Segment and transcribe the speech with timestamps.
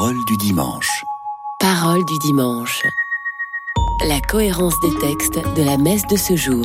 [0.00, 1.04] Parole du dimanche.
[1.58, 2.86] Parole du dimanche.
[4.08, 6.64] La cohérence des textes de la messe de ce jour.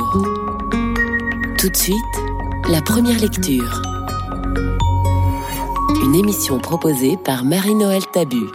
[1.58, 1.98] Tout de suite,
[2.70, 3.82] la première lecture.
[6.02, 8.46] Une émission proposée par Marie-Noël Tabu.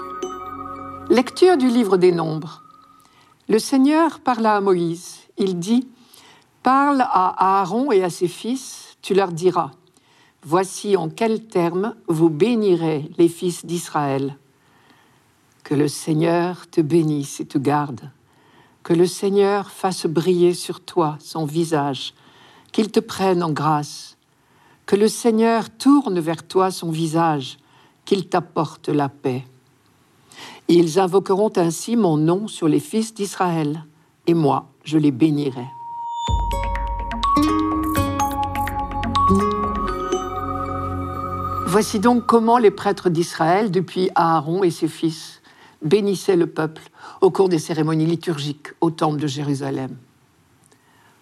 [1.11, 2.63] Lecture du livre des Nombres.
[3.49, 5.17] Le Seigneur parla à Moïse.
[5.37, 5.87] Il dit
[6.63, 9.69] Parle à Aaron et à ses fils, tu leur diras
[10.43, 14.39] Voici en quels termes vous bénirez les fils d'Israël.
[15.71, 18.11] Que le Seigneur te bénisse et te garde.
[18.83, 22.13] Que le Seigneur fasse briller sur toi son visage,
[22.73, 24.17] qu'il te prenne en grâce.
[24.85, 27.57] Que le Seigneur tourne vers toi son visage,
[28.03, 29.45] qu'il t'apporte la paix.
[30.67, 33.85] Ils invoqueront ainsi mon nom sur les fils d'Israël,
[34.27, 35.67] et moi je les bénirai.
[41.65, 45.40] Voici donc comment les prêtres d'Israël, depuis Aaron et ses fils,
[45.81, 46.83] bénissaient le peuple
[47.21, 49.95] au cours des cérémonies liturgiques au temple de Jérusalem.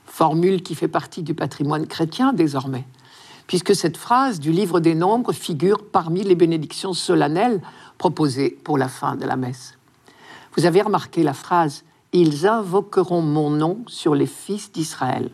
[0.06, 2.86] Formule qui fait partie du patrimoine chrétien désormais,
[3.48, 7.62] puisque cette phrase du livre des Nombres figure parmi les bénédictions solennelles
[7.98, 9.78] proposées pour la fin de la messe.
[10.56, 15.30] Vous avez remarqué la phrase Ils invoqueront mon nom sur les fils d'Israël.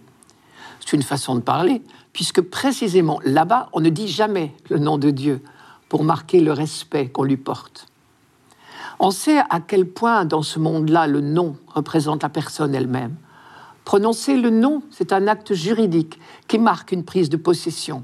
[0.79, 1.81] C'est une façon de parler,
[2.13, 5.41] puisque précisément là-bas, on ne dit jamais le nom de Dieu
[5.89, 7.87] pour marquer le respect qu'on lui porte.
[8.99, 13.15] On sait à quel point dans ce monde-là le nom représente la personne elle-même.
[13.83, 18.03] Prononcer le nom, c'est un acte juridique qui marque une prise de possession,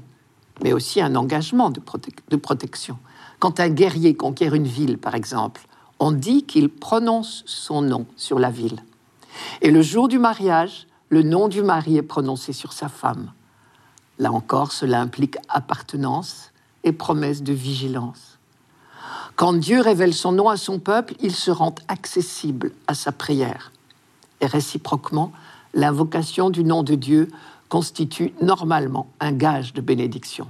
[0.62, 1.80] mais aussi un engagement de,
[2.28, 2.98] de protection.
[3.38, 5.62] Quand un guerrier conquiert une ville, par exemple,
[5.98, 8.82] on dit qu'il prononce son nom sur la ville.
[9.60, 13.32] Et le jour du mariage, le nom du mari est prononcé sur sa femme.
[14.18, 16.52] Là encore, cela implique appartenance
[16.84, 18.31] et promesse de vigilance.
[19.42, 23.72] Quand Dieu révèle son nom à son peuple, il se rend accessible à sa prière.
[24.40, 25.32] Et réciproquement,
[25.74, 27.28] l'invocation du nom de Dieu
[27.68, 30.46] constitue normalement un gage de bénédiction.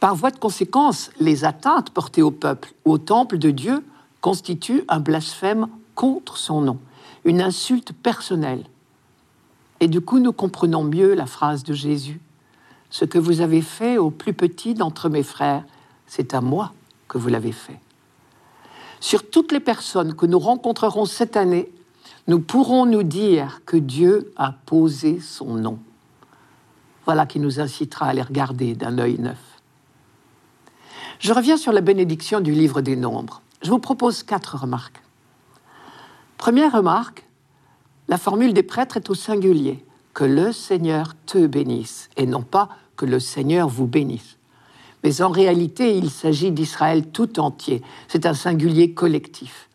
[0.00, 3.84] Par voie de conséquence, les atteintes portées au peuple ou au temple de Dieu
[4.20, 6.80] constituent un blasphème contre son nom,
[7.24, 8.64] une insulte personnelle
[9.78, 12.20] et du coup, nous comprenons mieux la phrase de Jésus.
[12.90, 15.62] Ce que vous avez fait au plus petit d'entre mes frères,
[16.08, 16.72] c'est à moi
[17.08, 17.78] que vous l'avez fait.
[19.00, 21.70] Sur toutes les personnes que nous rencontrerons cette année,
[22.26, 25.78] nous pourrons nous dire que Dieu a posé son nom.
[27.04, 29.38] Voilà qui nous incitera à les regarder d'un œil neuf.
[31.20, 33.42] Je reviens sur la bénédiction du livre des Nombres.
[33.62, 35.00] Je vous propose quatre remarques.
[36.36, 37.26] Première remarque,
[38.08, 39.84] la formule des prêtres est au singulier.
[40.14, 44.35] Que le Seigneur te bénisse et non pas que le Seigneur vous bénisse.
[45.06, 47.80] Mais en réalité, il s'agit d'Israël tout entier.
[48.08, 49.70] C'est un singulier collectif.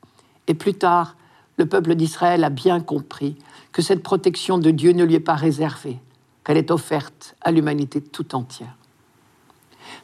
[0.47, 1.15] Et plus tard,
[1.55, 3.37] le peuple d'Israël a bien compris
[3.71, 5.99] que cette protection de Dieu ne lui est pas réservée,
[6.43, 8.75] qu'elle est offerte à l'humanité tout entière.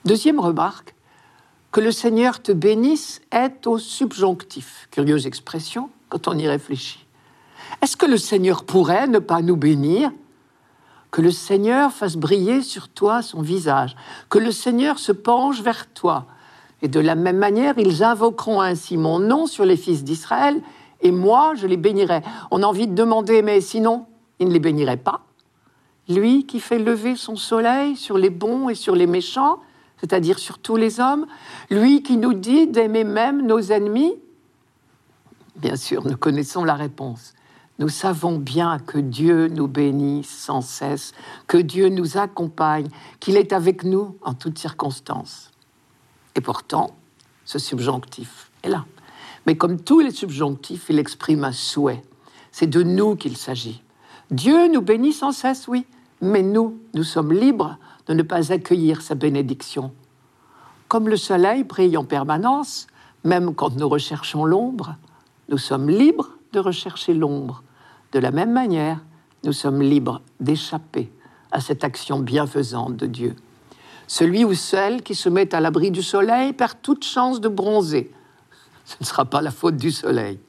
[0.05, 0.95] Deuxième remarque,
[1.73, 4.87] que le Seigneur te bénisse est au subjonctif.
[4.91, 7.05] Curieuse expression quand on y réfléchit.
[7.81, 10.09] Est-ce que le Seigneur pourrait ne pas nous bénir
[11.12, 13.95] Que le Seigneur fasse briller sur toi son visage,
[14.29, 16.25] que le Seigneur se penche vers toi.
[16.81, 20.62] Et de la même manière, ils invoqueront ainsi mon nom sur les fils d'Israël,
[21.01, 22.22] et moi, je les bénirai.
[22.51, 24.06] On a envie de demander, mais sinon,
[24.40, 25.22] il ne les bénirait pas.
[26.09, 29.59] Lui qui fait lever son soleil sur les bons et sur les méchants,
[30.00, 31.25] c'est-à-dire sur tous les hommes,
[31.69, 34.13] lui qui nous dit d'aimer même nos ennemis,
[35.57, 37.34] Bien sûr, nous connaissons la réponse.
[37.79, 41.13] Nous savons bien que Dieu nous bénit sans cesse,
[41.45, 42.88] que Dieu nous accompagne,
[43.19, 45.51] qu'il est avec nous en toutes circonstances.
[46.35, 46.95] Et pourtant,
[47.45, 48.85] ce subjonctif est là.
[49.45, 52.03] Mais comme tous les subjonctifs, il exprime un souhait.
[52.51, 53.83] C'est de nous qu'il s'agit.
[54.31, 55.85] Dieu nous bénit sans cesse, oui,
[56.19, 57.77] mais nous, nous sommes libres
[58.07, 59.93] de ne pas accueillir sa bénédiction.
[60.87, 62.87] Comme le soleil brille en permanence,
[63.23, 64.96] même quand nous recherchons l'ombre,
[65.49, 67.63] nous sommes libres de rechercher l'ombre.
[68.11, 69.03] De la même manière,
[69.43, 71.11] nous sommes libres d'échapper
[71.51, 73.35] à cette action bienfaisante de Dieu.
[74.07, 78.11] Celui ou celle qui se met à l'abri du soleil perd toute chance de bronzer.
[78.85, 80.39] Ce ne sera pas la faute du soleil.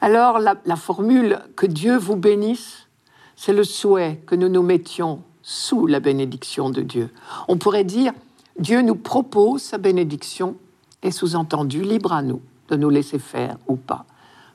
[0.00, 2.86] Alors la, la formule que Dieu vous bénisse,
[3.34, 7.10] c'est le souhait que nous nous mettions sous la bénédiction de Dieu.
[7.48, 8.12] On pourrait dire,
[8.58, 10.56] Dieu nous propose sa bénédiction
[11.02, 14.04] et sous-entendu, libre à nous de nous laisser faire ou pas.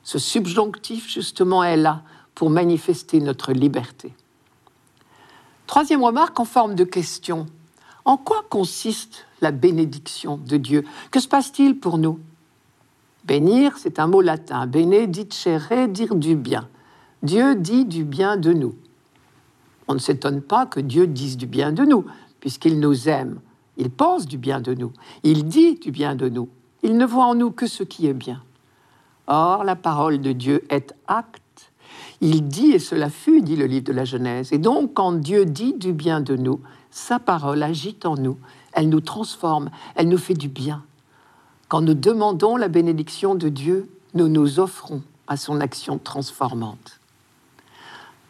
[0.04, 2.02] Ce subjonctif, justement, est là
[2.34, 4.14] pour manifester notre liberté.
[5.66, 7.46] Troisième remarque en forme de question.
[8.04, 10.84] En quoi consiste la bénédiction de Dieu?
[11.10, 12.20] Que se passe-t-il pour nous?
[13.24, 14.66] Bénir, c'est un mot latin.
[14.66, 16.68] Benedicere, dire du bien.
[17.22, 18.74] Dieu dit du bien de nous.
[19.88, 22.04] On ne s'étonne pas que Dieu dise du bien de nous,
[22.40, 23.40] puisqu'il nous aime.
[23.78, 24.92] Il pense du bien de nous.
[25.22, 26.48] Il dit du bien de nous.
[26.82, 28.42] Il ne voit en nous que ce qui est bien.
[29.26, 31.72] Or, la parole de Dieu est acte.
[32.20, 34.52] Il dit, et cela fut, dit le livre de la Genèse.
[34.52, 36.60] Et donc, quand Dieu dit du bien de nous,
[36.90, 38.38] sa parole agit en nous.
[38.72, 40.84] Elle nous transforme, elle nous fait du bien.
[41.68, 47.00] Quand nous demandons la bénédiction de Dieu, nous nous offrons à son action transformante.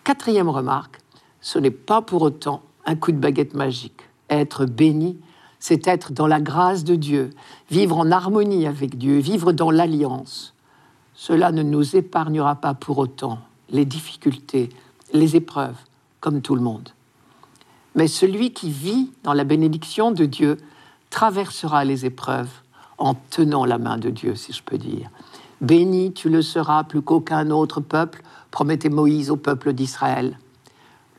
[0.02, 1.00] Quatrième remarque,
[1.40, 4.08] ce n'est pas pour autant un coup de baguette magique.
[4.31, 5.19] Être béni,
[5.58, 7.31] c'est être dans la grâce de Dieu,
[7.70, 10.54] vivre en harmonie avec Dieu, vivre dans l'alliance.
[11.14, 13.38] Cela ne nous épargnera pas pour autant
[13.70, 14.69] les difficultés,
[15.12, 15.76] les épreuves,
[16.20, 16.90] comme tout le monde.
[17.94, 20.56] Mais celui qui vit dans la bénédiction de Dieu
[21.11, 22.50] traversera les épreuves
[22.99, 25.11] en tenant la main de Dieu, si je peux dire.
[25.61, 30.38] Béni tu le seras plus qu'aucun autre peuple, promettait Moïse au peuple d'Israël.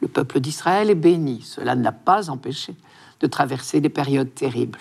[0.01, 2.75] Le peuple d'Israël est béni, cela ne l'a pas empêché
[3.21, 4.79] de traverser des périodes terribles.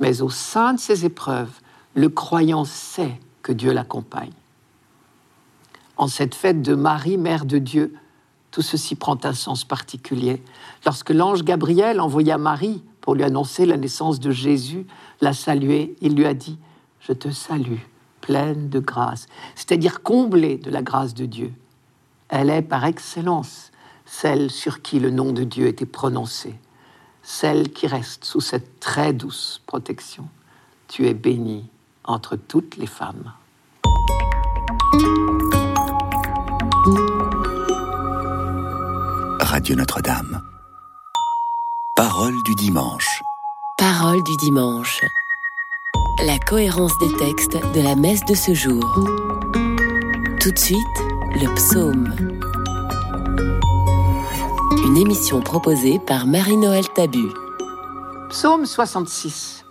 [0.00, 1.60] Mais au sein de ces épreuves,
[1.94, 4.32] le croyant sait que Dieu l'accompagne.
[5.96, 7.94] En cette fête de Marie, Mère de Dieu,
[8.50, 10.42] tout ceci prend un sens particulier.
[10.84, 14.86] Lorsque l'ange Gabriel envoya Marie pour lui annoncer la naissance de Jésus,
[15.20, 16.58] l'a saluée, il lui a dit,
[17.00, 17.82] Je te salue,
[18.20, 21.52] pleine de grâce, c'est-à-dire comblée de la grâce de Dieu.
[22.28, 23.70] Elle est par excellence
[24.06, 26.54] celle sur qui le nom de Dieu était prononcé,
[27.22, 30.28] celle qui reste sous cette très douce protection.
[30.88, 31.68] Tu es bénie
[32.04, 33.32] entre toutes les femmes.
[39.40, 40.42] Radio Notre-Dame.
[41.96, 43.22] Parole du dimanche.
[43.78, 45.00] Parole du dimanche.
[46.24, 48.82] La cohérence des textes de la messe de ce jour.
[50.40, 50.98] Tout de suite,
[51.34, 52.14] le psaume.
[54.86, 57.28] Une émission proposée par Marie-Noël Tabu.
[58.28, 59.63] Psaume 66.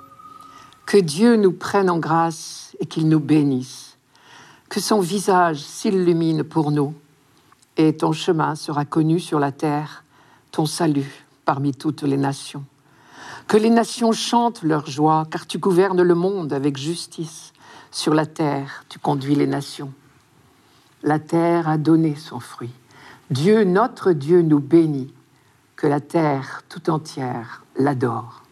[0.93, 3.97] Que Dieu nous prenne en grâce et qu'il nous bénisse.
[4.69, 6.93] Que son visage s'illumine pour nous
[7.77, 10.03] et ton chemin sera connu sur la terre,
[10.51, 12.63] ton salut parmi toutes les nations.
[13.47, 17.53] Que les nations chantent leur joie, car tu gouvernes le monde avec justice.
[17.89, 19.91] Sur la terre, tu conduis les nations.
[21.01, 22.69] La terre a donné son fruit.
[23.31, 25.11] Dieu, notre Dieu, nous bénit.
[25.75, 28.42] Que la terre tout entière l'adore.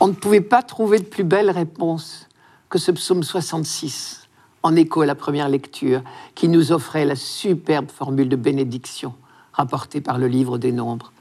[0.00, 2.28] On ne pouvait pas trouver de plus belle réponse
[2.68, 4.28] que ce psaume 66,
[4.62, 6.02] en écho à la première lecture,
[6.36, 9.14] qui nous offrait la superbe formule de bénédiction
[9.52, 11.12] rapportée par le livre des Nombres.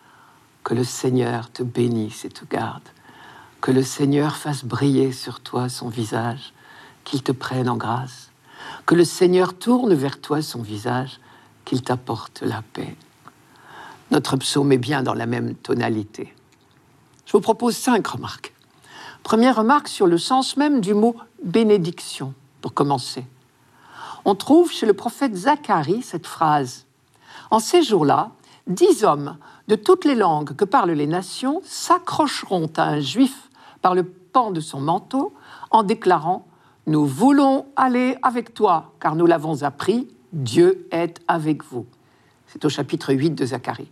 [0.64, 2.84] Que le Seigneur te bénisse et te garde.
[3.62, 6.54] Que le Seigneur fasse briller sur toi son visage,
[7.04, 8.30] qu'il te prenne en grâce.
[8.86, 11.20] Que le Seigneur tourne vers toi son visage,
[11.66, 12.96] qu'il t'apporte la paix.
[14.12, 16.32] Notre psaume est bien dans la même tonalité.
[17.26, 18.54] Je vous propose cinq remarques.
[19.28, 21.14] Première remarque sur le sens même du mot
[21.44, 23.26] bénédiction, pour commencer.
[24.24, 26.86] On trouve chez le prophète Zacharie cette phrase.
[27.52, 28.32] En ces jours-là,
[28.68, 29.36] dix hommes
[29.68, 33.50] de toutes les langues que parlent les nations s'accrocheront à un juif
[33.82, 35.34] par le pan de son manteau
[35.72, 36.48] en déclarant
[36.86, 41.86] Nous voulons aller avec toi, car nous l'avons appris, Dieu est avec vous.
[42.48, 43.92] C'est au chapitre 8 de Zacharie.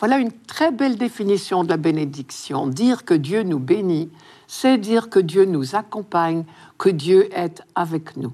[0.00, 2.66] Voilà une très belle définition de la bénédiction.
[2.66, 4.08] Dire que Dieu nous bénit,
[4.46, 6.44] c'est dire que Dieu nous accompagne,
[6.78, 8.32] que Dieu est avec nous.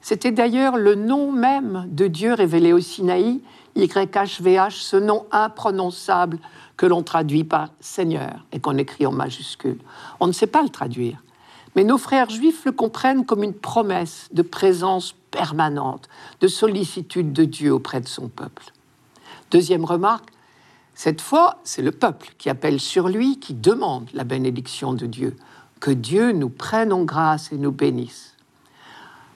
[0.00, 3.40] C'était d'ailleurs le nom même de Dieu révélé au Sinaï,
[3.74, 6.38] YHVH, ce nom imprononçable
[6.76, 9.78] que l'on traduit par Seigneur et qu'on écrit en majuscule.
[10.20, 11.22] On ne sait pas le traduire,
[11.74, 16.08] mais nos frères juifs le comprennent comme une promesse de présence permanente,
[16.40, 18.72] de sollicitude de Dieu auprès de son peuple.
[19.50, 20.30] Deuxième remarque,
[21.02, 25.34] cette fois, c'est le peuple qui appelle sur lui, qui demande la bénédiction de Dieu.
[25.80, 28.36] Que Dieu nous prenne en grâce et nous bénisse.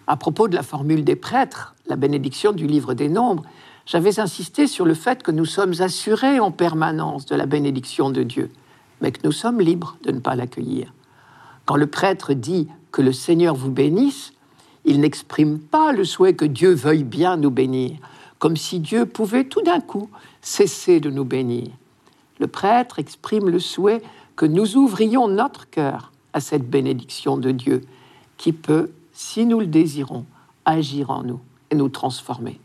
[0.07, 3.45] À propos de la formule des prêtres, la bénédiction du livre des Nombres,
[3.87, 8.25] j'avais insisté sur le fait que nous sommes assurés en permanence de la bénédiction de
[8.25, 8.51] Dieu,
[9.01, 10.93] mais que nous sommes libres de ne pas l'accueillir.
[11.65, 14.35] Quand le prêtre dit que le Seigneur vous bénisse,
[14.85, 17.97] il n'exprime pas le souhait que Dieu veuille bien nous bénir,
[18.45, 20.11] comme si Dieu pouvait tout d'un coup
[20.43, 21.71] cesser de nous bénir.
[22.39, 24.03] Le prêtre exprime le souhait
[24.37, 27.81] que nous ouvrions notre cœur à cette bénédiction de Dieu,
[28.37, 30.27] qui peut, si nous le désirons,
[30.67, 32.61] agir en nous et nous transformer.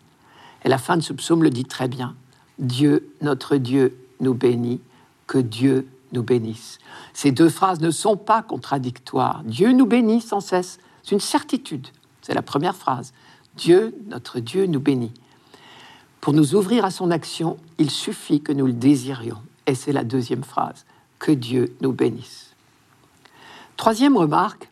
[0.66, 2.14] Et la fin de ce psaume le dit très bien.
[2.58, 4.82] Dieu, notre Dieu, nous bénit,
[5.28, 6.80] que Dieu nous bénisse.
[7.14, 9.44] Ces deux phrases ne sont pas contradictoires.
[9.46, 10.78] Dieu nous bénit sans cesse.
[11.04, 11.88] C'est une certitude.
[12.22, 13.14] C'est la première phrase.
[13.56, 15.14] Dieu, notre Dieu, nous bénit.
[16.22, 19.42] Pour nous ouvrir à son action, il suffit que nous le désirions.
[19.68, 20.86] Et c'est la deuxième phrase.
[21.18, 22.54] Que Dieu nous bénisse.
[23.78, 24.70] Troisième remarque,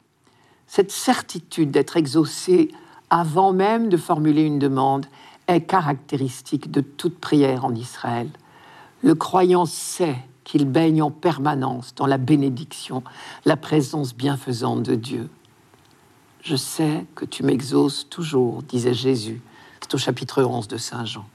[0.67, 2.69] cette certitude d'être exaucé
[3.09, 5.05] avant même de formuler une demande
[5.47, 8.29] est caractéristique de toute prière en Israël.
[9.01, 13.03] Le croyant sait qu'il baigne en permanence dans la bénédiction,
[13.45, 15.29] la présence bienfaisante de Dieu.
[16.41, 19.41] Je sais que tu m'exauces toujours, disait Jésus.
[19.81, 21.25] C'est au chapitre 11 de Saint Jean.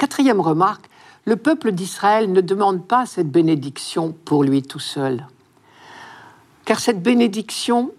[0.00, 0.88] Quatrième remarque,
[1.26, 5.26] le peuple d'Israël ne demande pas cette bénédiction pour lui tout seul.
[6.64, 7.90] Car cette bénédiction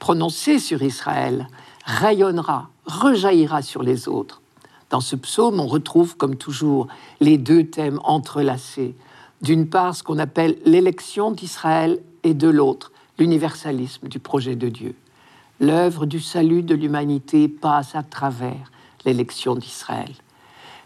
[0.00, 1.46] prononcée sur Israël
[1.84, 4.42] rayonnera, rejaillira sur les autres.
[4.90, 6.88] Dans ce psaume, on retrouve, comme toujours,
[7.20, 8.96] les deux thèmes entrelacés.
[9.40, 14.96] D'une part, ce qu'on appelle l'élection d'Israël et de l'autre, l'universalisme du projet de Dieu.
[15.60, 18.72] L'œuvre du salut de l'humanité passe à travers
[19.04, 20.10] l'élection d'Israël.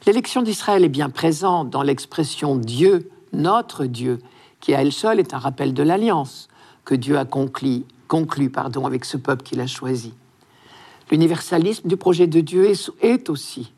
[0.07, 4.21] L'élection d'Israël est bien présente dans l'expression Dieu, notre Dieu,
[4.61, 6.49] qui à elle seule est un rappel de l'alliance
[6.85, 10.15] que Dieu a conclu, conclu avec ce peuple qu'il a choisi.
[11.11, 12.67] L'universalisme du projet de Dieu
[13.01, 13.73] est, aussi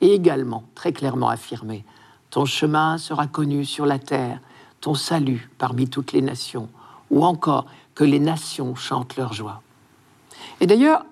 [0.00, 1.84] et également très clairement affirmé.
[2.30, 4.40] Ton chemin sera connu sur la terre,
[4.80, 6.68] ton salut parmi toutes les nations,
[7.10, 9.62] ou encore que les nations chantent leur joie.
[10.60, 11.04] Et d'ailleurs,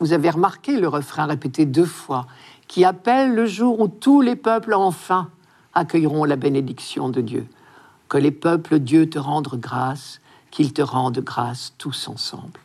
[0.00, 2.26] vous avez remarqué le refrain répété deux fois,
[2.68, 5.30] qui appelle le jour où tous les peuples enfin
[5.74, 7.46] accueilleront la bénédiction de Dieu.
[8.08, 10.20] Que les peuples, Dieu te rende grâce,
[10.50, 12.60] qu'il te rende grâce tous ensemble.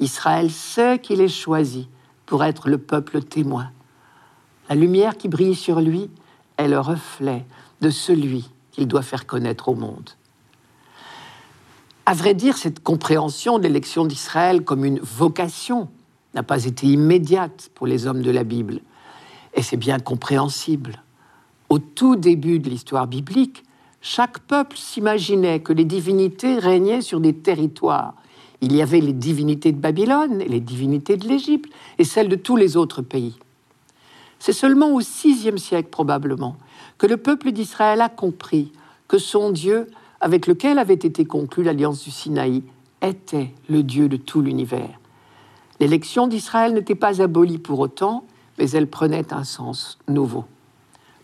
[0.00, 1.88] Israël sait qu'il est choisi
[2.26, 3.70] pour être le peuple témoin.
[4.68, 6.10] La lumière qui brille sur lui
[6.56, 7.44] est le reflet
[7.80, 10.10] de celui qu'il doit faire connaître au monde.
[12.06, 15.88] À vrai dire, cette compréhension de l'élection d'Israël comme une vocation
[16.34, 18.80] n'a pas été immédiate pour les hommes de la Bible.
[19.54, 21.02] Et c'est bien compréhensible.
[21.68, 23.64] Au tout début de l'histoire biblique,
[24.00, 28.14] chaque peuple s'imaginait que les divinités régnaient sur des territoires.
[28.60, 32.56] Il y avait les divinités de Babylone, les divinités de l'Égypte, et celles de tous
[32.56, 33.38] les autres pays.
[34.38, 36.56] C'est seulement au VIe siècle probablement
[36.98, 38.72] que le peuple d'Israël a compris
[39.06, 39.86] que son Dieu,
[40.20, 42.62] avec lequel avait été conclue l'alliance du Sinaï,
[43.02, 44.98] était le Dieu de tout l'univers.
[45.78, 48.24] L'élection d'Israël n'était pas abolie pour autant,
[48.60, 50.44] mais elle prenait un sens nouveau.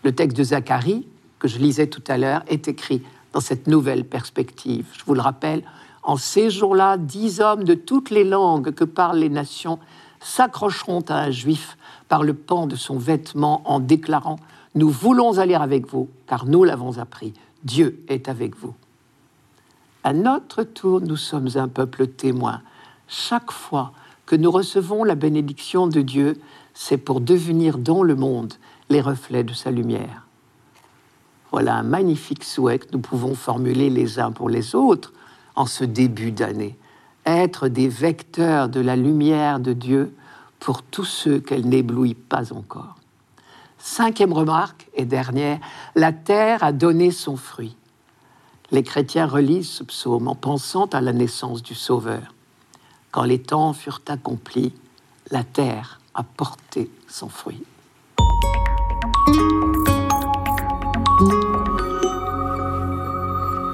[0.03, 4.05] Le texte de Zacharie, que je lisais tout à l'heure est écrit dans cette nouvelle
[4.05, 4.87] perspective.
[4.97, 5.61] Je vous le rappelle,
[6.01, 9.77] en ces jours-là, dix hommes de toutes les langues que parlent les nations
[10.19, 11.77] s'accrocheront à un juif
[12.07, 14.37] par le pan de son vêtement en déclarant
[14.73, 17.33] Nous voulons aller avec vous, car nous l'avons appris.
[17.63, 18.73] Dieu est avec vous.
[20.03, 22.61] À notre tour, nous sommes un peuple témoin.
[23.07, 23.91] Chaque fois
[24.25, 26.39] que nous recevons la bénédiction de Dieu,
[26.79, 28.53] c'est pour devenir dans le monde
[28.89, 30.27] les reflets de sa lumière.
[31.51, 35.11] Voilà un magnifique souhait que nous pouvons formuler les uns pour les autres
[35.55, 36.77] en ce début d'année.
[37.25, 40.13] Être des vecteurs de la lumière de Dieu
[40.59, 42.95] pour tous ceux qu'elle n'éblouit pas encore.
[43.79, 45.59] Cinquième remarque et dernière,
[45.95, 47.75] la terre a donné son fruit.
[48.69, 52.35] Les chrétiens relisent ce psaume en pensant à la naissance du Sauveur.
[53.09, 54.73] Quand les temps furent accomplis,
[55.31, 57.63] la terre a porté son fruit.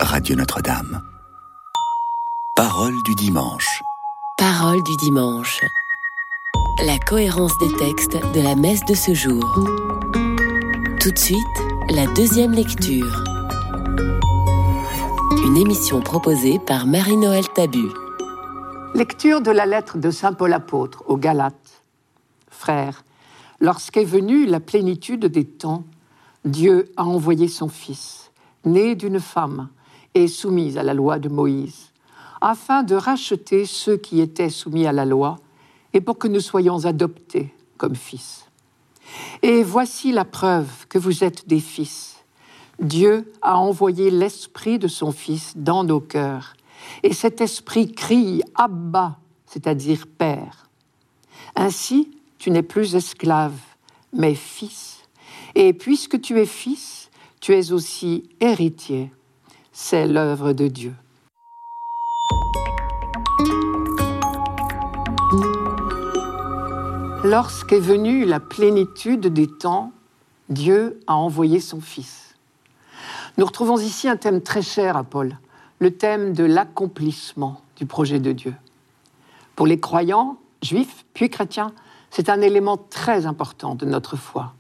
[0.01, 1.01] Radio Notre-Dame.
[2.55, 3.81] Parole du dimanche.
[4.37, 5.61] Parole du dimanche.
[6.85, 9.43] La cohérence des textes de la messe de ce jour.
[10.99, 11.39] Tout de suite,
[11.91, 13.23] la deuxième lecture.
[15.45, 17.87] Une émission proposée par Marie-Noël Tabu.
[18.95, 21.62] Lecture de la lettre de Saint Paul apôtre aux Galates.
[23.59, 25.83] Lorsqu'est venue la plénitude des temps,
[26.45, 28.31] Dieu a envoyé son Fils,
[28.65, 29.69] né d'une femme
[30.13, 31.91] et soumise à la loi de Moïse,
[32.41, 35.37] afin de racheter ceux qui étaient soumis à la loi
[35.93, 38.45] et pour que nous soyons adoptés comme fils.
[39.41, 42.17] Et voici la preuve que vous êtes des fils.
[42.79, 46.55] Dieu a envoyé l'Esprit de son Fils dans nos cœurs,
[47.03, 50.69] et cet Esprit crie Abba, c'est-à-dire Père.
[51.55, 52.09] Ainsi,
[52.43, 53.57] tu n'es plus esclave,
[54.11, 54.97] mais fils.
[55.55, 57.09] Et puisque tu es fils,
[57.39, 59.13] tu es aussi héritier.
[59.71, 60.93] C'est l'œuvre de Dieu.
[67.23, 69.93] Lorsqu'est venue la plénitude des temps,
[70.49, 72.35] Dieu a envoyé son Fils.
[73.37, 75.37] Nous retrouvons ici un thème très cher à Paul,
[75.79, 78.53] le thème de l'accomplissement du projet de Dieu.
[79.55, 81.73] Pour les croyants, juifs puis chrétiens,
[82.15, 84.53] c'est un élément très important de notre foi.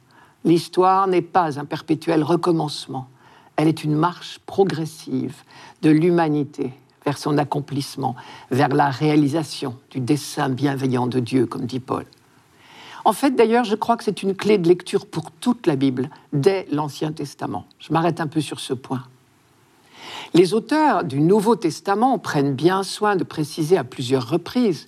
[0.43, 3.07] L'histoire n'est pas un perpétuel recommencement,
[3.57, 5.35] elle est une marche progressive
[5.83, 6.73] de l'humanité
[7.05, 8.15] vers son accomplissement,
[8.49, 12.05] vers la réalisation du dessein bienveillant de Dieu, comme dit Paul.
[13.05, 16.09] En fait, d'ailleurs, je crois que c'est une clé de lecture pour toute la Bible,
[16.31, 17.65] dès l'Ancien Testament.
[17.77, 19.03] Je m'arrête un peu sur ce point.
[20.33, 24.87] Les auteurs du Nouveau Testament prennent bien soin de préciser à plusieurs reprises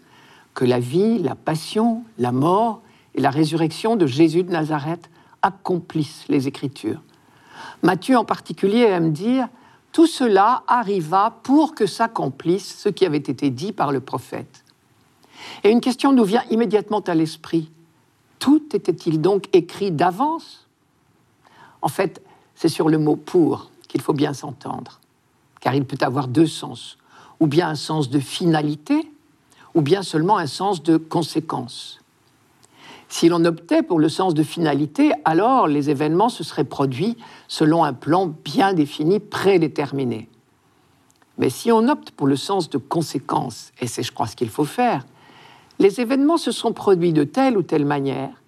[0.56, 2.82] que la vie, la passion, la mort
[3.14, 5.10] et la résurrection de Jésus de Nazareth
[5.42, 7.02] accomplissent les Écritures.
[7.84, 9.48] Matthieu en particulier aime dire
[9.92, 14.64] tout cela arriva pour que s'accomplisse ce qui avait été dit par le prophète.
[15.64, 17.70] Et une question nous vient immédiatement à l'esprit.
[18.40, 20.68] Tout était-il donc écrit d'avance?
[21.82, 22.22] En fait,
[22.56, 25.00] c'est sur le mot pour qu'il faut bien s'entendre,
[25.62, 26.98] car il peut avoir deux sens,
[27.40, 29.10] ou bien un sens de finalité,
[29.76, 32.00] ou bien seulement un sens de conséquence.
[33.08, 37.18] Si l'on optait pour le sens de finalité, alors les événements se seraient produits
[37.48, 40.28] selon un plan bien défini, prédéterminé.
[41.38, 44.50] Mais si on opte pour le sens de conséquence, et c'est je crois ce qu'il
[44.50, 45.06] faut faire,
[45.78, 48.42] les événements se sont produits de telle ou telle manière,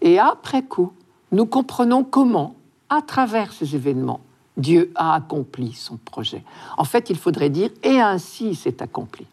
[0.00, 0.92] et après coup,
[1.30, 2.56] nous comprenons comment,
[2.88, 4.20] à travers ces événements,
[4.56, 6.44] Dieu a accompli son projet.
[6.78, 9.26] En fait, il faudrait dire, et ainsi c'est accompli.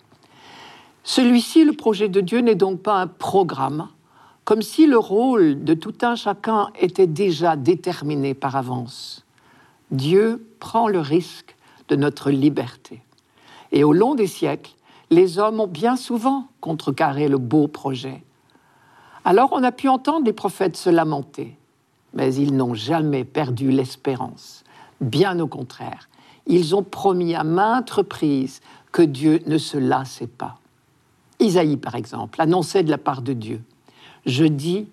[1.03, 3.87] Celui-ci, le projet de Dieu, n'est donc pas un programme,
[4.45, 9.25] comme si le rôle de tout un chacun était déjà déterminé par avance.
[9.91, 11.55] Dieu prend le risque
[11.89, 13.01] de notre liberté.
[13.71, 14.73] Et au long des siècles,
[15.09, 18.23] les hommes ont bien souvent contrecarré le beau projet.
[19.25, 21.57] Alors on a pu entendre les prophètes se lamenter,
[22.13, 24.63] mais ils n'ont jamais perdu l'espérance.
[25.01, 26.09] Bien au contraire,
[26.47, 28.61] ils ont promis à maintes reprises
[28.91, 30.60] que Dieu ne se lassait pas.
[31.41, 33.61] Isaïe, par exemple, annonçait de la part de Dieu,
[34.25, 34.87] Je dis,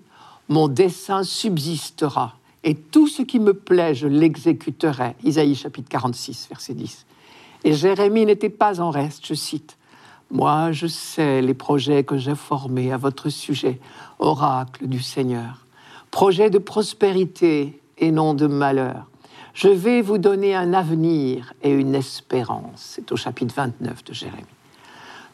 [0.48, 2.34] mon dessein subsistera,
[2.64, 5.14] et tout ce qui me plaît, je l'exécuterai.
[5.22, 7.06] Isaïe chapitre 46, verset 10.
[7.64, 9.76] Et Jérémie n'était pas en reste, je cite,
[10.30, 13.80] moi, je sais les projets que j'ai formés à votre sujet,
[14.18, 15.64] oracle du Seigneur.
[16.10, 19.06] Projets de prospérité et non de malheur.
[19.54, 22.74] Je vais vous donner un avenir et une espérance.
[22.76, 24.57] C'est au chapitre 29 de Jérémie.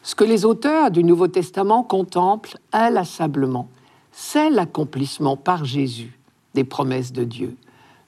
[0.05, 3.69] Ce que les auteurs du Nouveau Testament contemplent inlassablement,
[4.11, 6.19] c'est l'accomplissement par Jésus
[6.53, 7.57] des promesses de Dieu.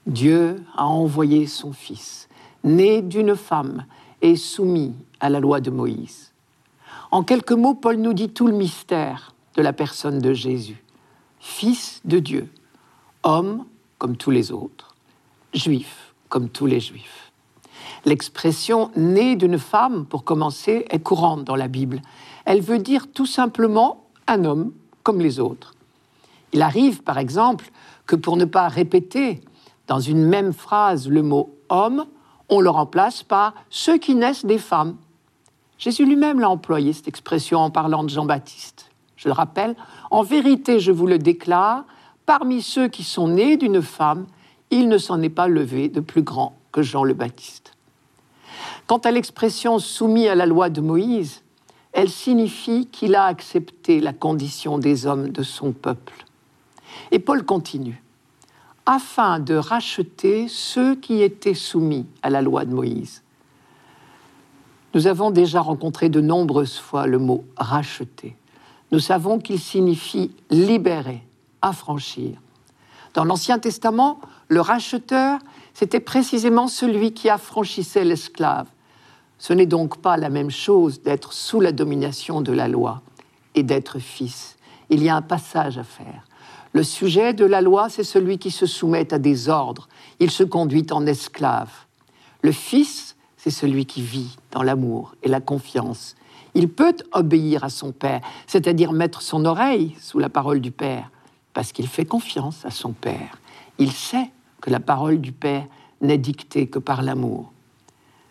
[0.06, 2.30] Dieu a envoyé son Fils,
[2.64, 3.88] né d'une femme
[4.22, 6.34] et soumis à la loi de Moïse.
[7.10, 10.84] En quelques mots, Paul nous dit tout le mystère de la personne de Jésus.
[11.40, 12.48] Fils de Dieu,
[13.24, 13.66] homme
[13.98, 14.96] comme tous les autres,
[15.52, 17.27] juif comme tous les juifs.
[18.08, 22.02] L'expression né d'une femme, pour commencer, est courante dans la Bible.
[22.46, 24.72] Elle veut dire tout simplement un homme
[25.04, 25.74] comme les autres.
[26.54, 27.70] Il arrive, par exemple,
[28.06, 29.42] que pour ne pas répéter
[29.88, 32.06] dans une même phrase le mot homme,
[32.48, 34.96] on le remplace par ceux qui naissent des femmes.
[35.78, 38.90] Jésus lui-même l'a employé, cette expression, en parlant de Jean-Baptiste.
[39.18, 39.76] Je le rappelle,
[40.12, 41.84] en vérité, je vous le déclare,
[42.26, 44.28] parmi ceux qui sont nés d'une femme,
[44.72, 47.74] il ne s'en est pas levé de plus grand que Jean le Baptiste.
[48.88, 51.44] Quant à l'expression soumis à la loi de Moïse,
[51.92, 56.26] elle signifie qu'il a accepté la condition des hommes de son peuple.
[57.12, 58.02] Et Paul continue,
[58.86, 63.22] afin de racheter ceux qui étaient soumis à la loi de Moïse
[64.98, 68.36] nous avons déjà rencontré de nombreuses fois le mot racheter.
[68.92, 71.22] Nous savons qu'il signifie libérer,
[71.62, 72.42] affranchir.
[73.14, 75.38] Dans l'Ancien Testament, le racheteur,
[75.76, 78.66] c'était précisément celui qui affranchissait l'esclave.
[79.38, 83.02] Ce n'est donc pas la même chose d'être sous la domination de la loi
[83.56, 84.58] et d'être fils.
[84.90, 86.26] Il y a un passage à faire.
[86.74, 89.88] Le sujet de la loi, c'est celui qui se soumet à des ordres.
[90.20, 91.72] Il se conduit en esclave.
[92.42, 96.16] Le fils, c'est celui qui vit dans l'amour et la confiance.
[96.54, 101.12] Il peut obéir à son Père, c'est-à-dire mettre son oreille sous la parole du Père,
[101.54, 103.38] parce qu'il fait confiance à son Père.
[103.78, 105.66] Il sait que la parole du Père
[106.02, 107.52] n'est dictée que par l'amour.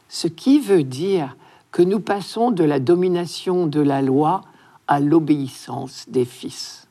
[0.09, 1.37] Ce qui veut dire
[1.73, 4.43] que nous passons de la domination de la loi
[4.89, 6.87] à l'obéissance des fils.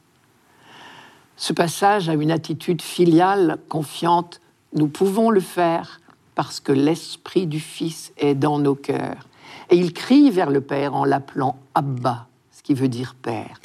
[1.37, 4.41] Ce passage a une attitude filiale, confiante.
[4.73, 5.99] Nous pouvons le faire
[6.33, 9.27] parce que l'esprit du Fils est dans nos cœurs.
[9.69, 13.59] Et il crie vers le Père en l'appelant Abba, ce qui veut dire Père.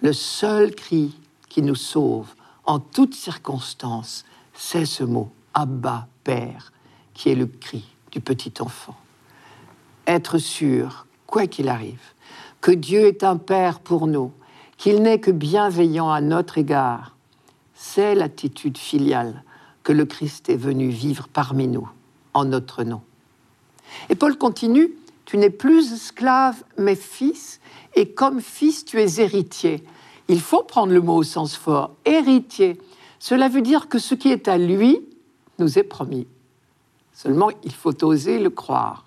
[0.00, 1.16] Le seul cri
[1.48, 6.72] qui nous sauve en toutes circonstances, c'est ce mot, Abba, Père,
[7.14, 8.94] qui est le cri du petit enfant.
[10.06, 12.12] Être sûr, quoi qu'il arrive,
[12.60, 14.32] que Dieu est un Père pour nous,
[14.76, 17.16] qu'il n'est que bienveillant à notre égard,
[17.74, 19.42] c'est l'attitude filiale
[19.82, 21.88] que le Christ est venu vivre parmi nous,
[22.34, 23.02] en notre nom.
[24.08, 24.92] Et Paul continue,
[25.24, 27.60] tu n'es plus esclave, mais fils,
[27.94, 29.82] et comme fils, tu es héritier.
[30.28, 32.78] Il faut prendre le mot au sens fort, héritier.
[33.18, 35.00] Cela veut dire que ce qui est à lui
[35.58, 36.26] nous est promis.
[37.22, 39.04] Seulement, il faut oser le croire.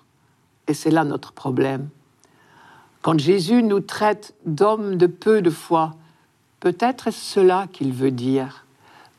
[0.68, 1.90] Et c'est là notre problème.
[3.02, 5.94] Quand Jésus nous traite d'hommes de peu de foi,
[6.60, 8.64] peut-être est-ce cela qu'il veut dire.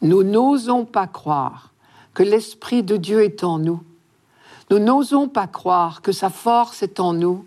[0.02, 1.70] Nous n'osons pas croire
[2.16, 3.84] que l'Esprit de Dieu est en nous.
[4.72, 7.46] Nous n'osons pas croire que sa force est en nous.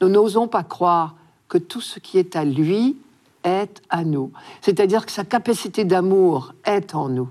[0.00, 1.16] Nous n'osons pas croire
[1.48, 2.96] que tout ce qui est à lui
[3.42, 4.30] est à nous.
[4.60, 7.28] C'est-à-dire que sa capacité d'amour est en nous.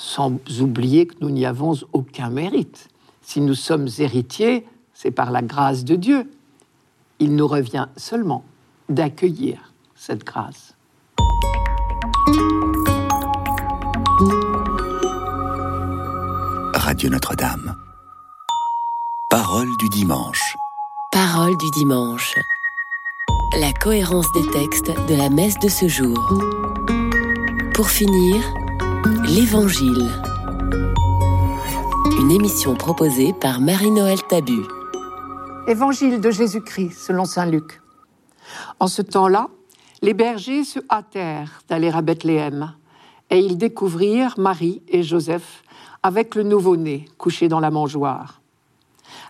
[0.00, 2.88] Sans oublier que nous n'y avons aucun mérite.
[3.20, 6.30] Si nous sommes héritiers, c'est par la grâce de Dieu.
[7.18, 8.44] Il nous revient seulement
[8.88, 10.76] d'accueillir cette grâce.
[16.74, 17.74] Radio Notre-Dame.
[19.30, 20.56] Parole du dimanche.
[21.10, 22.34] Parole du dimanche.
[23.58, 26.16] La cohérence des textes de la messe de ce jour.
[27.74, 28.36] Pour finir,
[29.06, 30.08] l'Évangile.
[32.18, 34.62] Une émission proposée par Marie-Noël Tabu.
[35.66, 37.80] Évangile de Jésus-Christ selon Saint Luc.
[38.80, 39.48] En ce temps-là,
[40.02, 42.74] les bergers se hâtèrent d'aller à Bethléem
[43.30, 45.62] et ils découvrirent Marie et Joseph
[46.02, 48.40] avec le nouveau-né couché dans la mangeoire.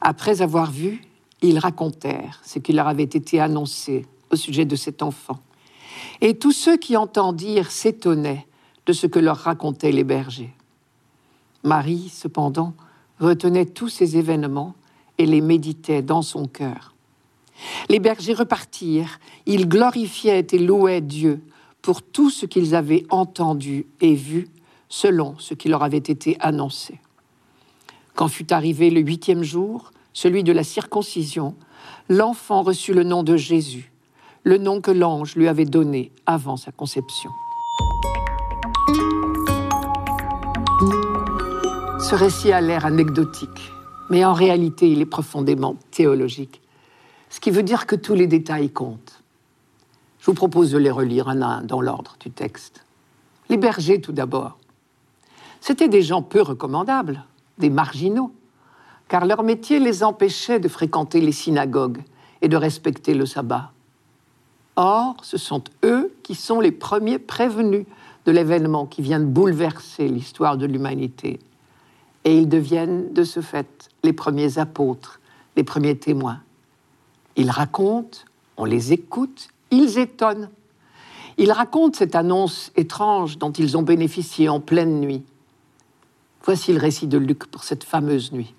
[0.01, 1.03] Après avoir vu,
[1.43, 5.39] ils racontèrent ce qui leur avait été annoncé au sujet de cet enfant.
[6.21, 8.47] Et tous ceux qui entendirent s'étonnaient
[8.89, 10.55] de ce que leur racontaient les bergers.
[11.63, 12.73] Marie, cependant,
[13.21, 14.75] retenait tous ces événements
[15.19, 16.95] et les méditait dans son cœur.
[17.91, 21.43] Les bergers repartirent, ils glorifiaient et louaient Dieu
[21.83, 24.49] pour tout ce qu'ils avaient entendu et vu
[24.89, 26.99] selon ce qui leur avait été annoncé.
[28.15, 31.55] Quand fut arrivé le huitième jour, celui de la circoncision,
[32.09, 33.93] l'enfant reçut le nom de Jésus,
[34.45, 37.31] le nom que l'ange lui avait donné avant sa conception.
[42.09, 43.71] Ce récit a l'air anecdotique,
[44.09, 46.63] mais en réalité il est profondément théologique,
[47.29, 49.23] ce qui veut dire que tous les détails comptent.
[50.19, 52.83] Je vous propose de les relire un à un dans l'ordre du texte.
[53.51, 54.57] Les bergers tout d'abord.
[55.61, 57.25] C'étaient des gens peu recommandables,
[57.59, 58.33] des marginaux,
[59.09, 62.03] car leur métier les empêchait de fréquenter les synagogues
[62.41, 63.71] et de respecter le sabbat.
[64.77, 67.85] Or, ce sont eux qui sont les premiers prévenus
[68.25, 71.39] de l'événement qui vient de bouleverser l'histoire de l'humanité.
[72.25, 75.21] Et ils deviennent, de ce fait, les premiers apôtres,
[75.57, 76.41] les premiers témoins.
[77.37, 78.19] Ils racontent,
[78.57, 80.51] on les écoute, ils étonnent.
[81.37, 85.23] Ils racontent cette annonce étrange dont ils ont bénéficié en pleine nuit.
[86.43, 88.55] Voici le récit de Luc pour cette fameuse nuit.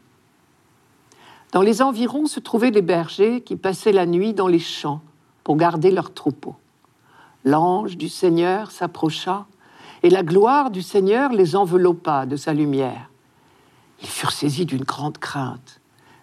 [1.52, 5.02] Dans les environs se trouvaient des bergers qui passaient la nuit dans les champs
[5.44, 6.56] pour garder leurs troupeaux.
[7.44, 9.48] L'ange du Seigneur s'approcha
[10.04, 13.09] et la gloire du Seigneur les enveloppa de sa lumière.
[14.02, 15.80] Ils furent saisis d'une grande crainte.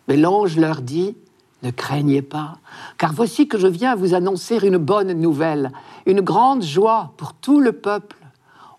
[0.08, 1.16] Mais l'ange leur dit,
[1.62, 2.58] Ne craignez pas,
[2.98, 5.72] car voici que je viens vous annoncer une bonne nouvelle,
[6.06, 8.16] une grande joie pour tout le peuple.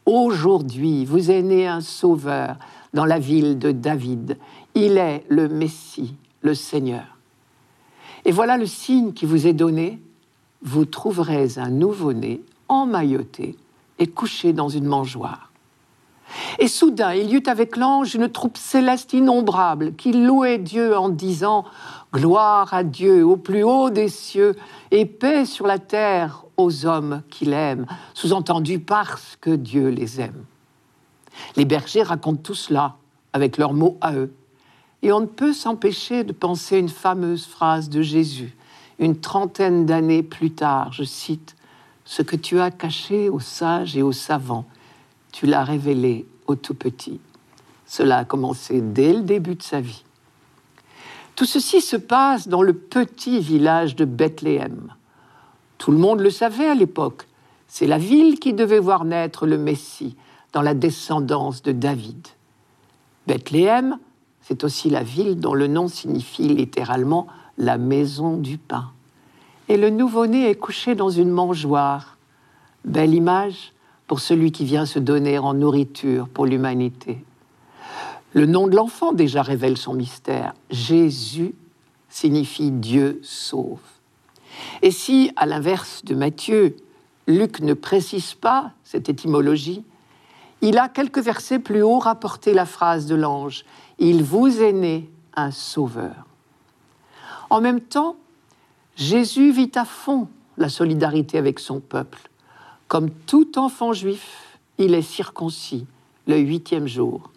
[0.06, 2.58] Aujourd'hui, vous est né un sauveur
[2.94, 4.38] dans la ville de David.
[4.74, 7.18] Il est le Messie, le Seigneur.
[8.24, 10.02] Et voilà le signe qui vous est donné.
[10.62, 13.56] Vous trouverez un nouveau-né emmailloté
[14.00, 15.47] et couché dans une mangeoire.
[16.60, 21.10] Et soudain, il y eut avec l'ange une troupe céleste innombrable qui louait Dieu en
[21.10, 21.66] disant
[22.14, 24.56] Gloire à Dieu au plus haut des cieux
[24.92, 30.46] et paix sur la terre aux hommes qu'il aime, sous-entendu parce que Dieu les aime.
[31.56, 32.96] Les bergers racontent tout cela
[33.34, 34.34] avec leurs mots à eux.
[35.04, 38.56] Et on ne peut s'empêcher de penser une fameuse phrase de Jésus,
[39.00, 41.56] une trentaine d'années plus tard, je cite,
[42.04, 44.66] Ce que tu as caché aux sages et aux savants,
[45.38, 47.20] tu l'as révélé aux tout petits.
[47.86, 50.04] Cela a commencé dès le début de sa vie.
[51.36, 54.96] Tout ceci se passe dans le petit village de Bethléem.
[55.78, 57.28] Tout le monde le savait à l'époque.
[57.68, 60.16] C'est la ville qui devait voir naître le Messie
[60.54, 62.30] dans la descendance de David.
[63.28, 64.00] Bethléem,
[64.42, 67.28] c'est aussi la ville dont le nom signifie littéralement
[67.60, 68.90] la maison du pain.
[69.70, 72.18] Et le nouveau-né est couché dans une mangeoire,
[72.86, 73.74] Belle image
[74.08, 77.24] pour celui qui vient se donner en nourriture pour l'humanité.
[78.34, 80.54] Le nom de l'enfant déjà révèle son mystère.
[80.70, 81.54] Jésus
[82.10, 83.80] signifie Dieu sauve.
[84.82, 86.76] Et si, à l'inverse de Matthieu,
[87.28, 89.84] Luc ne précise pas cette étymologie,
[90.62, 93.66] il a quelques versets plus haut rapporté la phrase de l'ange
[94.00, 96.26] Il vous est né un sauveur.
[97.50, 98.16] En même temps,
[98.96, 102.30] Jésus vit à fond la solidarité avec son peuple.
[102.88, 105.86] Comme tout enfant juif, il est circoncis
[106.26, 107.32] le huitième jour.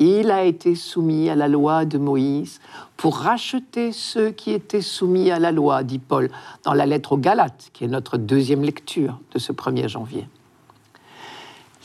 [0.00, 2.60] Il a été soumis à la loi de Moïse
[2.96, 6.30] pour racheter ceux qui étaient soumis à la loi, dit Paul
[6.64, 10.26] dans la lettre aux Galates, qui est notre deuxième lecture de ce 1er janvier.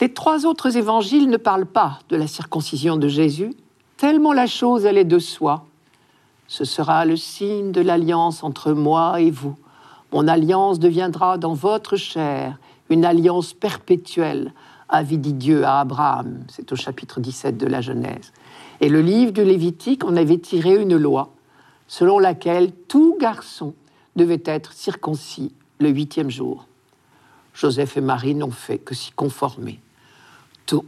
[0.02, 3.54] Les trois autres évangiles ne parlent pas de la circoncision de Jésus,
[3.98, 5.66] tellement la chose est de soi.
[6.48, 9.58] Ce sera le signe de l'alliance entre moi et vous.
[10.12, 12.58] Mon alliance deviendra dans votre chair
[12.90, 14.54] une alliance perpétuelle,
[14.88, 16.44] avait dit Dieu à Abraham.
[16.48, 18.32] C'est au chapitre 17 de la Genèse.
[18.82, 21.34] Et le livre du Lévitique en avait tiré une loi
[21.88, 23.74] selon laquelle tout garçon
[24.16, 26.68] devait être circoncis le huitième jour.
[27.54, 29.80] Joseph et Marie n'ont fait que s'y conformer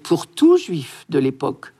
[0.03, 1.73] pour tout juif de l'époque,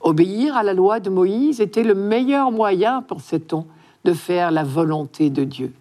[0.00, 3.66] obéir à la loi de Moïse était le meilleur moyen, pensait-on,
[4.04, 5.72] de faire la volonté de Dieu.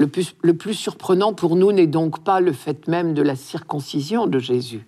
[0.00, 4.38] Le plus, surprenant pour nous n'est donc pas le fait même de la circoncision de
[4.38, 4.86] Jésus,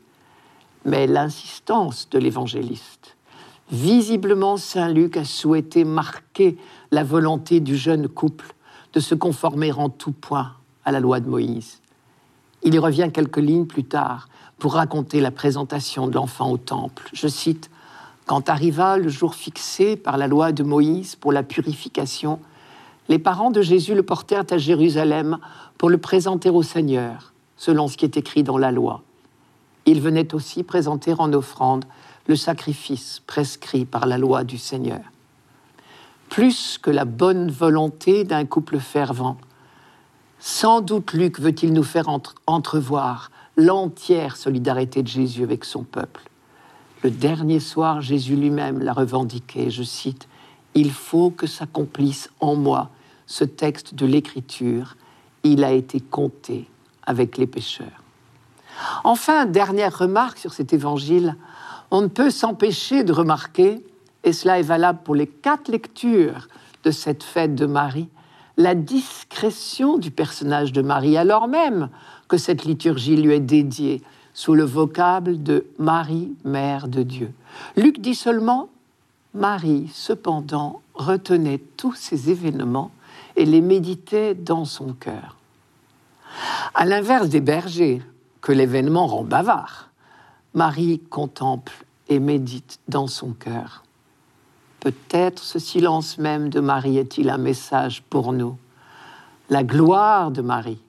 [0.86, 3.18] mais l'insistance de l'évangéliste.
[3.70, 6.56] Visiblement, Saint Luc a souhaité marquer
[6.92, 8.54] la volonté du jeune couple
[8.94, 10.54] de se conformer en tout point
[10.86, 11.82] à la loi de Moïse.
[12.62, 17.10] Il y revient quelques lignes plus tard pour raconter la présentation de l'enfant au temple.
[17.12, 17.68] Je cite
[18.24, 22.40] Quand arriva le jour fixé par la loi de Moïse pour la purification,
[23.12, 25.36] les parents de Jésus le portèrent à Jérusalem
[25.76, 29.02] pour le présenter au Seigneur, selon ce qui est écrit dans la loi.
[29.84, 31.84] Il venait aussi présenter en offrande
[32.26, 35.02] le sacrifice prescrit par la loi du Seigneur.
[36.30, 39.36] Plus que la bonne volonté d'un couple fervent,
[40.38, 42.08] sans doute Luc veut-il nous faire
[42.46, 46.30] entrevoir l'entière solidarité de Jésus avec son peuple.
[47.02, 50.28] Le dernier soir, Jésus lui-même l'a revendiqué, je cite,
[50.74, 52.88] Il faut que s'accomplisse en moi
[53.32, 54.94] ce texte de l'Écriture,
[55.42, 56.68] il a été compté
[57.06, 58.02] avec les pécheurs.
[59.04, 61.36] Enfin, dernière remarque sur cet évangile,
[61.90, 63.82] on ne peut s'empêcher de remarquer,
[64.22, 66.48] et cela est valable pour les quatre lectures
[66.84, 68.10] de cette fête de Marie,
[68.58, 71.88] la discrétion du personnage de Marie, alors même
[72.28, 74.02] que cette liturgie lui est dédiée
[74.34, 77.32] sous le vocable de Marie, Mère de Dieu.
[77.78, 78.68] Luc dit seulement
[79.32, 82.90] Marie, cependant, retenait tous ces événements
[83.36, 85.36] et les méditait dans son cœur.
[86.74, 88.02] À l'inverse des bergers,
[88.40, 89.90] que l'événement rend bavard,
[90.54, 91.72] Marie contemple
[92.08, 93.84] et médite dans son cœur.
[94.80, 98.56] Peut-être ce silence même de Marie est-il un message pour nous.
[99.48, 100.82] La gloire de Marie,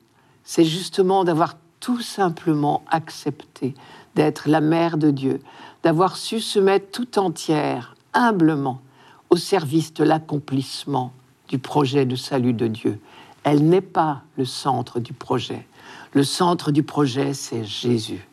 [0.44, 3.76] c'est justement d'avoir tout simplement accepté
[4.16, 5.42] d'être la mère de Dieu,
[5.84, 8.82] d'avoir su se mettre tout entière, humblement,
[9.30, 11.14] au service de l'accomplissement
[11.54, 13.00] du projet de salut de Dieu.
[13.44, 15.68] Elle n'est pas le centre du projet.
[16.14, 18.28] Le centre du projet, c'est Jésus,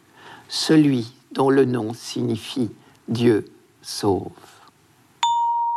[0.48, 2.70] celui dont le nom signifie
[3.08, 3.52] Dieu
[3.82, 4.30] sauve.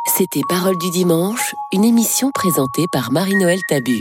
[0.06, 4.00] C'était Parole du dimanche, une émission présentée par Marie-Noël Tabu.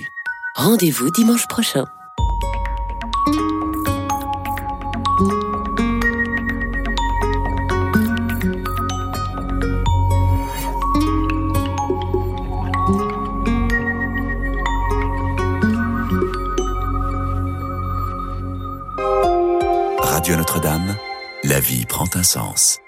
[0.55, 1.83] Rendez-vous dimanche prochain.
[21.43, 22.82] La vie prend un sens.